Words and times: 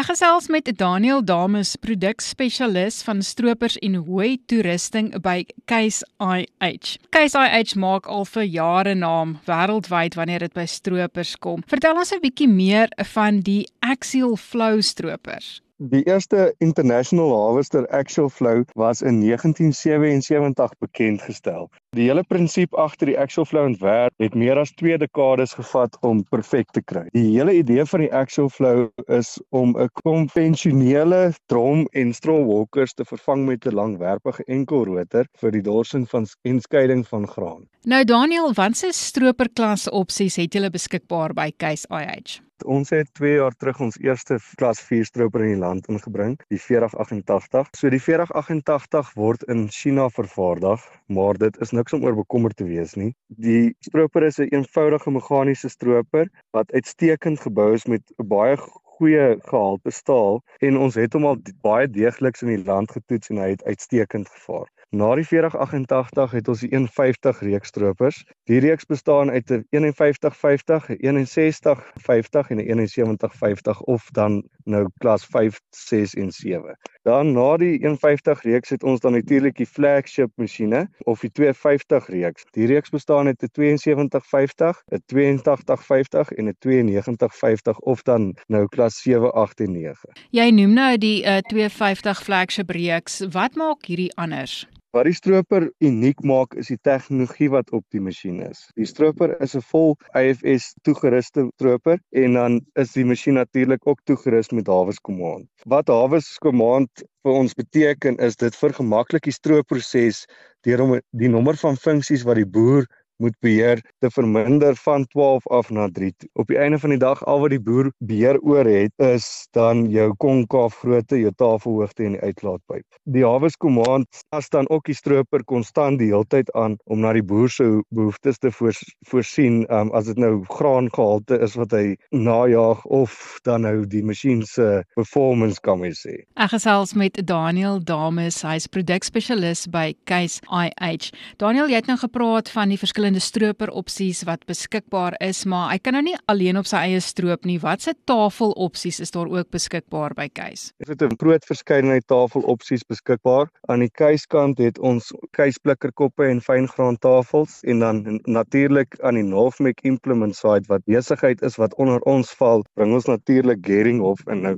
Ek 0.00 0.06
gesels 0.08 0.46
met 0.48 0.64
Daniel 0.80 1.18
Dames, 1.20 1.74
produkspesialis 1.76 3.02
van 3.04 3.18
stroopers 3.20 3.74
en 3.84 3.98
hooi 4.06 4.38
toerusting 4.48 5.10
by 5.20 5.42
Case 5.68 6.06
IH. 6.16 6.94
Case 7.12 7.36
IH 7.36 7.76
maak 7.76 8.08
al 8.08 8.24
vir 8.24 8.46
jare 8.48 8.94
naam 8.96 9.36
wêreldwyd 9.44 10.16
wanneer 10.16 10.46
dit 10.46 10.56
by 10.56 10.64
stroopers 10.64 11.34
kom. 11.36 11.60
Vertel 11.68 12.00
ons 12.00 12.14
'n 12.16 12.24
bietjie 12.24 12.48
meer 12.48 12.88
van 13.12 13.40
die 13.44 13.66
Axial 13.84 14.38
Flow 14.40 14.80
stroopers. 14.80 15.60
Die 15.82 16.02
eerste 16.04 16.54
International 16.58 17.30
Harvester 17.32 17.88
Axial 17.88 18.28
Flow 18.28 18.64
was 18.74 19.00
in 19.00 19.20
1977 19.20 20.70
bekend 20.78 21.22
gestel. 21.22 21.70
Die 21.96 22.04
hele 22.04 22.20
prinsip 22.22 22.74
agter 22.76 23.08
die 23.08 23.16
Axial 23.18 23.46
Flow 23.48 23.64
ontwerp 23.64 24.12
het 24.20 24.36
meer 24.36 24.60
as 24.60 24.74
2 24.76 24.98
dekades 25.00 25.54
gevat 25.56 25.96
om 26.04 26.20
perfek 26.28 26.68
te 26.76 26.82
kry. 26.84 27.06
Die 27.16 27.30
hele 27.30 27.54
idee 27.62 27.86
van 27.88 28.04
die 28.04 28.10
Axial 28.12 28.50
Flow 28.52 28.90
is 29.08 29.40
om 29.48 29.72
'n 29.72 29.88
konvensionele 30.02 31.32
drom 31.48 31.86
en 31.92 32.12
straw 32.12 32.44
walkers 32.44 32.92
te 32.92 33.04
vervang 33.04 33.46
met 33.46 33.64
'n 33.64 33.74
langwerpige 33.74 34.44
enkelrotor 34.44 35.24
vir 35.40 35.50
die 35.50 35.62
dorsing 35.62 36.04
van 36.10 36.26
en 36.42 36.60
skeiding 36.60 37.08
van 37.08 37.26
graan. 37.26 37.64
Nou 37.84 38.04
Daniel, 38.04 38.52
watse 38.52 38.92
stroperklas 38.92 39.88
opsies 39.88 40.36
het 40.36 40.52
julle 40.52 40.70
beskikbaar 40.70 41.32
by 41.32 41.52
Case 41.56 41.88
IH? 41.88 42.49
Ons 42.64 42.90
het 42.90 43.08
2 43.14 43.34
jaar 43.34 43.54
terug 43.56 43.80
ons 43.80 43.98
eerste 44.00 44.38
klas 44.56 44.80
4 44.80 45.04
stroper 45.04 45.44
in 45.44 45.54
die 45.54 45.60
land 45.60 45.86
ingebring, 45.88 46.36
die 46.48 46.60
4088. 46.60 47.70
So 47.76 47.90
die 47.90 48.00
4088 48.02 49.14
word 49.14 49.42
in 49.52 49.68
China 49.68 50.08
vervaardig, 50.08 50.84
maar 51.06 51.38
dit 51.40 51.56
is 51.60 51.72
niks 51.72 51.92
om 51.92 52.04
oor 52.04 52.18
bekommerd 52.18 52.56
te 52.56 52.64
wees 52.68 52.96
nie. 52.96 53.14
Die 53.28 53.74
stroper 53.80 54.22
is 54.22 54.38
'n 54.38 54.42
een 54.42 54.60
eenvoudige 54.60 55.10
meganiese 55.10 55.68
stroper 55.68 56.28
wat 56.52 56.72
uitstekend 56.72 57.40
gebou 57.40 57.72
is 57.74 57.86
met 57.86 58.02
'n 58.18 58.26
baie 58.26 58.56
goeie 59.00 59.38
gehalte 59.48 59.90
staal 59.90 60.42
en 60.60 60.76
ons 60.76 60.94
het 60.94 61.12
hom 61.12 61.24
al 61.24 61.38
baie 61.64 61.88
deegliks 61.88 62.42
in 62.42 62.48
die 62.48 62.64
land 62.64 62.92
getoets 62.92 63.30
en 63.30 63.38
hy 63.38 63.48
het 63.54 63.64
uitstekend 63.64 64.28
gevaar. 64.28 64.68
Na 64.90 65.14
die 65.14 65.24
4088 65.24 66.32
het 66.34 66.48
ons 66.50 66.62
die 66.64 66.68
150 66.72 67.40
reeks 67.46 67.70
stroopers. 67.70 68.24
Die 68.50 68.58
reeks 68.58 68.88
bestaan 68.90 69.30
uit 69.30 69.50
'n 69.50 69.62
5150, 69.70 70.88
'n 70.88 71.26
6150 71.26 72.50
en 72.50 72.58
'n 72.58 72.88
7150 72.88 73.80
of 73.80 74.10
dan 74.10 74.42
nou 74.64 74.88
klas 74.98 75.24
5, 75.24 75.60
6 75.70 76.14
en 76.14 76.32
7. 76.32 76.76
Dan 77.02 77.32
na 77.32 77.56
die 77.56 77.78
150 77.78 78.42
reeks 78.42 78.68
het 78.68 78.82
ons 78.82 79.00
dan 79.00 79.12
natuurlik 79.12 79.56
die 79.56 79.66
flagship 79.66 80.30
masjiene 80.34 80.88
of 80.98 81.20
die 81.20 81.30
250 81.30 82.06
reeks. 82.06 82.44
Die 82.50 82.66
reeks 82.66 82.90
bestaan 82.90 83.26
uit 83.26 83.42
'n 83.42 83.48
7250, 83.52 84.82
'n 84.90 85.02
8250 85.06 86.32
en 86.32 86.48
'n 86.48 86.56
9250 86.58 87.78
of 87.78 88.02
dan 88.02 88.36
nou 88.46 88.66
klas 88.66 89.02
7, 89.02 89.32
8 89.32 89.60
en 89.60 89.72
9. 89.72 90.08
Jy 90.30 90.50
noem 90.50 90.72
nou 90.72 90.98
die 90.98 91.22
uh, 91.24 91.36
250 91.36 92.22
flagship 92.22 92.70
reeks. 92.70 93.26
Wat 93.30 93.54
maak 93.54 93.86
hierdie 93.86 94.14
anders? 94.14 94.68
Wat 94.90 95.06
die 95.06 95.14
stroper 95.14 95.68
uniek 95.86 96.24
maak 96.26 96.56
is 96.58 96.66
die 96.72 96.78
tegnologie 96.82 97.46
wat 97.52 97.68
op 97.76 97.84
die 97.94 98.00
masjien 98.02 98.40
is. 98.42 98.64
Die 98.74 98.88
stroper 98.90 99.36
is 99.44 99.52
'n 99.54 99.62
vol 99.68 99.92
IFS 100.18 100.72
toegeruste 100.82 101.44
stroper 101.52 102.00
en 102.22 102.34
dan 102.34 102.56
is 102.74 102.96
die 102.98 103.04
masjien 103.06 103.38
natuurlik 103.38 103.86
ook 103.86 104.00
toegerus 104.10 104.50
met 104.50 104.66
Hawes 104.66 104.98
Command. 104.98 105.46
Wat 105.64 105.86
Hawes 105.94 106.32
Command 106.42 107.04
vir 107.22 107.32
ons 107.32 107.54
beteken 107.54 108.18
is 108.18 108.34
dit 108.36 108.56
vergemaklik 108.56 109.22
die 109.30 109.36
stroopproses 109.38 110.24
deur 110.66 110.82
om 110.82 110.98
die 111.12 111.30
nommer 111.30 111.54
van 111.62 111.76
funksies 111.76 112.26
wat 112.26 112.42
die 112.42 112.50
boer 112.58 112.90
moet 113.20 113.36
beheer 113.44 113.82
te 114.00 114.10
verminder 114.10 114.76
van 114.80 115.04
12 115.12 115.46
af 115.46 115.70
na 115.70 115.88
3. 115.92 116.14
Op 116.32 116.48
die 116.48 116.58
einde 116.58 116.78
van 116.78 116.94
die 116.94 116.98
dag 116.98 117.22
al 117.28 117.40
wat 117.40 117.52
die 117.52 117.60
boer 117.60 117.90
beheer 117.98 118.40
oor 118.40 118.64
het 118.64 118.92
is 118.96 119.48
dan 119.56 119.86
jou 119.92 120.08
konkaaf 120.22 120.80
grootte, 120.80 121.18
jou 121.20 121.32
tafelhoogte 121.36 122.06
en 122.06 122.16
die 122.16 122.22
uitlaatpyp. 122.24 122.84
Die 123.04 123.24
Hawes 123.26 123.56
Command 123.60 124.22
pas 124.32 124.48
dan 124.48 124.68
ook 124.70 124.88
die 124.88 124.96
stroper 124.96 125.44
konstant 125.44 126.00
die 126.00 126.10
heeltyd 126.12 126.50
aan 126.58 126.78
om 126.84 127.02
na 127.04 127.12
die 127.16 127.24
boer 127.24 127.50
se 127.52 127.68
behoeftes 127.94 128.40
te 128.40 128.52
voors, 128.54 128.80
voorsien, 129.10 129.62
um, 129.68 129.92
as 129.96 130.08
dit 130.08 130.18
nou 130.20 130.40
graangehalte 130.48 131.40
is 131.44 131.56
wat 131.60 131.74
hy 131.76 131.96
najag 132.14 132.84
of 132.88 133.38
dan 133.44 133.66
nou 133.66 133.84
die 133.90 134.02
masjien 134.06 134.42
se 134.46 134.82
performance 134.96 135.60
kan 135.60 135.80
mens 135.82 136.04
sê. 136.06 136.22
Ek 136.40 136.54
gesels 136.54 136.94
met 136.96 137.20
Daniel 137.26 137.80
Dames, 137.84 138.40
hy's 138.46 138.68
produkspesialis 138.70 139.66
by 139.70 139.90
Case 140.08 140.40
IH. 140.48 141.10
Daniel, 141.42 141.68
jy 141.68 141.80
het 141.82 141.90
nou 141.90 141.98
gepraat 142.00 142.50
van 142.52 142.72
die 142.72 142.80
verskillende 142.80 143.09
verskillende 143.10 143.20
stroper 143.20 143.70
opsies 143.70 144.22
wat 144.24 144.44
beskikbaar 144.46 145.14
is, 145.20 145.44
maar 145.44 145.70
hy 145.72 145.78
kan 145.82 145.94
nou 145.94 146.02
nie 146.02 146.16
alleen 146.28 146.58
op 146.58 146.66
sy 146.66 146.76
eie 146.86 147.00
stroop 147.00 147.44
nie. 147.44 147.58
Watse 147.58 147.94
tafel 148.06 148.52
opsies 148.52 149.00
is 149.00 149.10
daar 149.10 149.26
ook 149.26 149.50
beskikbaar 149.50 150.14
by 150.14 150.28
Keis? 150.28 150.72
Dit 150.78 150.88
het 150.88 151.02
'n 151.02 151.16
groot 151.18 151.44
verskeidenheid 151.44 152.06
tafel 152.06 152.42
opsies 152.42 152.84
beskikbaar. 152.86 153.50
Aan 153.68 153.80
die 153.80 153.90
Keiskant 153.90 154.58
het 154.58 154.78
ons 154.78 155.12
Keisblikkerkoppe 155.32 156.24
en 156.24 156.40
fyngraan 156.40 156.98
tafels 156.98 157.62
en 157.64 157.80
dan 157.80 158.20
natuurlik 158.24 158.96
aan 159.02 159.14
die 159.14 159.24
Northmec 159.24 159.80
Implement 159.82 160.36
side 160.36 160.66
wat 160.68 160.84
besigheid 160.84 161.42
is 161.42 161.56
wat 161.56 161.74
onder 161.74 162.00
ons 162.06 162.30
val, 162.34 162.64
bring 162.74 162.92
ons 162.92 163.06
natuurlik 163.06 163.58
Geringhof 163.66 164.20
in. 164.28 164.42
Nou 164.42 164.56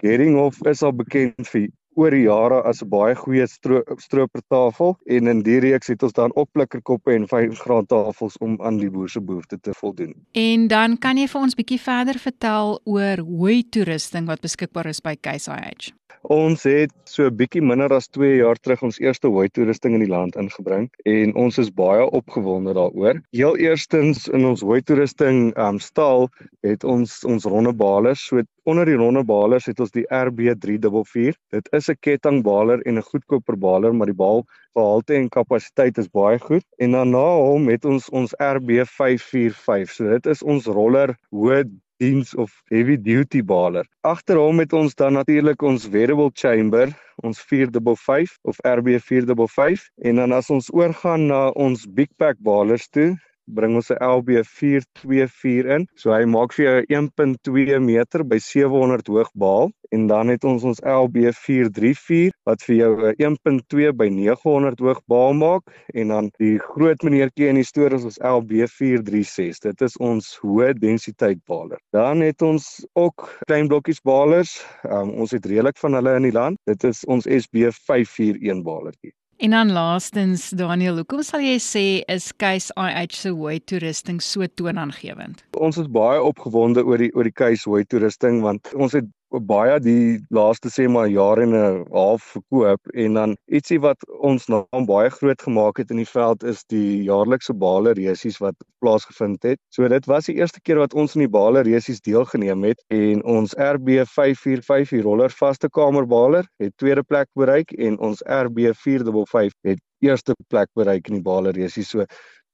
Geringhof 0.00 0.60
is 0.66 0.82
al 0.82 0.92
bekend 0.92 1.48
vir 1.48 1.68
oor 1.94 2.10
die 2.10 2.24
jare 2.26 2.62
as 2.62 2.82
'n 2.82 2.88
baie 2.88 3.14
goeie 3.14 3.46
stro 3.46 3.82
stropertafel 3.96 4.96
en 5.06 5.26
in 5.26 5.42
die 5.42 5.58
reeks 5.60 5.88
het 5.88 6.02
ons 6.02 6.12
dan 6.12 6.30
ook 6.34 6.48
plikkerkoppe 6.52 7.12
en 7.14 7.28
fyngraad 7.28 7.88
tafels 7.88 8.36
om 8.38 8.60
aan 8.62 8.78
die 8.78 8.90
boer 8.90 9.08
se 9.08 9.20
behoeftes 9.20 9.58
te 9.62 9.74
voldoen. 9.74 10.14
En 10.32 10.68
dan 10.68 10.98
kan 10.98 11.16
jy 11.16 11.26
vir 11.28 11.40
ons 11.40 11.54
bietjie 11.54 11.80
verder 11.80 12.18
vertel 12.18 12.80
oor 12.84 13.18
hoe 13.18 13.62
toerusting 13.70 14.26
wat 14.26 14.40
beskikbaar 14.40 14.86
is 14.86 15.00
by 15.00 15.16
Case 15.20 15.50
IH. 15.50 15.92
Ons 16.32 16.62
het 16.64 16.92
so 17.04 17.26
'n 17.28 17.36
bietjie 17.36 17.60
minder 17.60 17.92
as 17.92 18.08
2 18.08 18.36
jaar 18.36 18.56
terug 18.56 18.82
ons 18.82 18.98
eerste 18.98 19.28
hooi 19.28 19.48
toerusting 19.48 19.92
in 19.94 20.00
die 20.00 20.08
land 20.08 20.36
ingebring 20.40 20.88
en 21.04 21.34
ons 21.34 21.58
is 21.58 21.68
baie 21.68 22.06
opgewonde 22.16 22.72
daaroor. 22.72 23.20
Heel 23.36 23.56
eerstens 23.56 24.28
in 24.28 24.46
ons 24.46 24.62
hooi 24.62 24.80
toerusting 24.80 25.52
um 25.58 25.78
staal 25.78 26.30
het 26.62 26.84
ons 26.84 27.24
ons 27.24 27.44
ronde 27.44 27.74
balers. 27.74 28.24
So 28.24 28.40
onder 28.64 28.86
die 28.86 28.96
ronde 28.96 29.24
balers 29.24 29.66
het 29.66 29.80
ons 29.80 29.90
die 29.90 30.06
RB344. 30.08 31.36
Dit 31.52 31.68
is 31.72 31.90
'n 31.90 31.96
kettingbaler 32.00 32.80
en 32.86 32.96
'n 32.96 33.02
goedkoper 33.02 33.58
baler, 33.58 33.92
maar 33.94 34.06
die 34.06 34.16
bal 34.16 34.46
gehalte 34.72 35.14
en 35.14 35.28
kapasiteit 35.28 35.98
is 35.98 36.08
baie 36.08 36.38
goed. 36.38 36.64
En 36.78 36.92
dan 36.92 37.10
na 37.10 37.36
hom 37.36 37.68
het 37.68 37.84
ons 37.84 38.08
ons 38.08 38.34
RB545. 38.40 39.90
So 39.90 40.08
dit 40.08 40.26
is 40.26 40.42
ons 40.42 40.66
roller 40.66 41.16
hoë 41.30 41.68
diens 42.02 42.34
of 42.34 42.50
heavy 42.72 42.96
duty 42.96 43.42
baler. 43.42 43.86
Agter 44.02 44.38
hom 44.40 44.58
het 44.62 44.72
ons 44.72 44.94
dan 44.94 45.14
natuurlik 45.18 45.62
ons 45.62 45.86
variable 45.90 46.30
chamber, 46.34 46.90
ons 47.22 47.40
455 47.50 48.34
of 48.42 48.58
RB455 48.66 49.86
en 50.08 50.22
dan 50.22 50.32
as 50.32 50.50
ons 50.50 50.72
oorgaan 50.74 51.28
na 51.30 51.48
ons 51.54 51.86
big 51.86 52.10
pack 52.18 52.40
balers 52.42 52.88
toe, 52.88 53.14
bring 53.46 53.74
ons 53.74 53.90
'n 53.90 53.98
LB424 54.00 55.66
in. 55.76 55.86
So 55.94 56.12
hy 56.12 56.24
maak 56.24 56.52
vir 56.56 56.64
jou 56.64 56.84
1.2 56.88 57.80
meter 57.80 58.24
by 58.24 58.38
700 58.38 59.06
hoog 59.08 59.30
baal 59.34 59.72
en 59.94 60.06
dan 60.06 60.28
het 60.28 60.44
ons 60.44 60.64
ons 60.64 60.80
LB434 60.82 62.32
wat 62.48 62.62
vir 62.66 62.76
jou 62.76 62.92
'n 63.10 63.14
1.2 63.18 63.92
by 63.92 64.08
900 64.08 64.80
hoog 64.80 65.00
baal 65.06 65.34
maak 65.34 65.62
en 65.94 66.08
dan 66.08 66.30
die 66.38 66.58
groot 66.58 67.02
meneertjie 67.02 67.48
in 67.48 67.60
die 67.60 67.70
storie 67.72 67.98
is 67.98 68.04
ons 68.04 68.18
LB436. 68.18 69.60
Dit 69.70 69.80
is 69.80 69.96
ons 69.96 70.38
hoë 70.42 70.72
densiteit 70.78 71.40
baler. 71.46 71.78
Dan 71.92 72.20
het 72.20 72.42
ons 72.42 72.86
ook 72.94 73.28
klein 73.46 73.68
blokkies 73.68 74.00
balers. 74.00 74.64
Um, 74.84 75.10
ons 75.10 75.30
het 75.30 75.46
redelik 75.46 75.78
van 75.78 75.94
hulle 75.94 76.16
in 76.16 76.22
die 76.22 76.38
land. 76.40 76.58
Dit 76.66 76.84
is 76.84 77.04
ons 77.04 77.28
SB541 77.28 78.62
balertjie. 78.64 79.14
En 79.36 79.50
dan 79.50 79.72
laastens 79.72 80.50
Daniel, 80.54 81.00
hoekom 81.00 81.22
sal 81.26 81.42
jy 81.42 81.56
sê 81.58 81.84
is 82.12 82.28
Case 82.38 82.70
IH 82.78 83.16
se 83.18 83.32
hooi 83.34 83.58
toerusting 83.66 84.20
so 84.22 84.46
toonaangewend? 84.46 85.42
Ons 85.58 85.80
is 85.82 85.90
baie 85.90 86.20
opgewonde 86.22 86.84
oor 86.86 87.02
die 87.02 87.10
oor 87.18 87.26
die 87.26 87.34
Case 87.34 87.66
hooi 87.66 87.82
toerusting 87.90 88.44
want 88.46 88.70
ons 88.78 88.94
het 88.94 89.10
baie 89.40 89.78
die 89.82 90.18
laaste 90.30 90.70
sê 90.70 90.86
maar 90.88 91.08
jaar 91.08 91.40
en 91.42 91.54
'n 91.54 91.84
half 91.92 92.22
verkoop 92.34 92.80
en 92.94 93.14
dan 93.14 93.36
ietsie 93.48 93.80
wat 93.80 93.98
ons 94.30 94.46
naam 94.48 94.86
baie 94.86 95.10
groot 95.10 95.42
gemaak 95.42 95.78
het 95.78 95.90
in 95.90 95.96
die 96.02 96.10
veld 96.10 96.44
is 96.44 96.64
die 96.68 97.02
jaarlikse 97.04 97.54
bale 97.54 97.92
resies 97.92 98.38
wat 98.38 98.54
plaasgevind 98.80 99.42
het. 99.42 99.58
So 99.70 99.88
dit 99.88 100.06
was 100.06 100.26
die 100.26 100.36
eerste 100.36 100.60
keer 100.60 100.78
wat 100.78 100.94
ons 100.94 101.14
in 101.14 101.20
die 101.20 101.34
bale 101.38 101.62
resies 101.62 102.00
deelgeneem 102.00 102.62
het 102.64 102.84
en 102.88 103.24
ons 103.24 103.54
RB545 103.54 104.90
die 104.90 105.02
roller 105.02 105.30
vaste 105.30 105.68
kamerbaler 105.68 106.46
het 106.58 106.76
tweede 106.76 107.02
plek 107.02 107.28
bereik 107.34 107.72
en 107.72 107.98
ons 107.98 108.22
RB455 108.22 109.58
het 109.62 109.80
eerste 110.00 110.34
plek 110.48 110.68
bereik 110.74 111.08
in 111.08 111.14
die 111.14 111.22
bale 111.22 111.50
resies. 111.50 111.88
So 111.88 112.04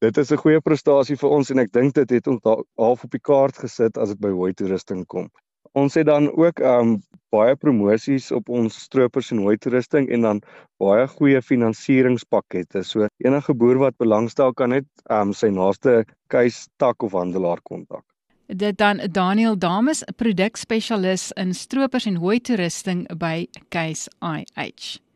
Dit 0.01 0.17
is 0.17 0.31
'n 0.33 0.41
goeie 0.41 0.61
prestasie 0.65 1.17
vir 1.21 1.33
ons 1.37 1.51
en 1.51 1.59
ek 1.59 1.73
dink 1.73 1.95
dit 1.95 2.11
het 2.11 2.29
ons 2.33 2.41
half 2.81 3.03
op 3.05 3.11
die 3.11 3.21
kaart 3.21 3.59
gesit 3.61 3.99
as 3.99 4.09
dit 4.09 4.21
by 4.25 4.31
hooi 4.33 4.53
toerusting 4.57 5.03
kom. 5.07 5.27
Ons 5.73 5.95
het 5.95 6.07
dan 6.07 6.31
ook 6.35 6.61
um 6.61 6.99
baie 7.31 7.55
promosies 7.57 8.31
op 8.35 8.49
ons 8.51 8.75
stroopers 8.75 9.31
en 9.31 9.43
hooi 9.45 9.57
toerusting 9.57 10.09
en 10.11 10.27
dan 10.27 10.41
baie 10.83 11.07
goeie 11.15 11.43
finansieringspakkette. 11.43 12.83
So 12.83 13.07
enige 13.23 13.55
boer 13.55 13.79
wat 13.79 13.99
belangstel 14.03 14.55
kan 14.55 14.75
net 14.75 14.89
um 15.11 15.35
sy 15.37 15.53
naaste 15.55 16.03
keis 16.33 16.67
tak 16.83 17.03
of 17.07 17.15
handelaar 17.15 17.63
kontak. 17.63 18.05
Dit 18.51 18.81
dan 18.83 18.99
Daniel 19.13 19.55
Dames, 19.59 20.03
produkspesialis 20.19 21.31
in 21.39 21.55
stroopers 21.55 22.09
en 22.11 22.19
hooi 22.19 22.41
toerusting 22.41 23.07
by 23.19 23.47
Case 23.71 24.11
IH. 24.19 24.99